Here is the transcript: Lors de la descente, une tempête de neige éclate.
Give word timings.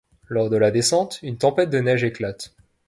Lors 0.29 0.49
de 0.49 0.57
la 0.57 0.71
descente, 0.71 1.19
une 1.21 1.37
tempête 1.37 1.69
de 1.69 1.77
neige 1.79 2.03
éclate. 2.03 2.55